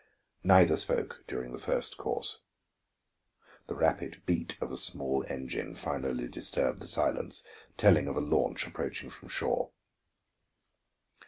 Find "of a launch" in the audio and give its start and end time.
8.07-8.65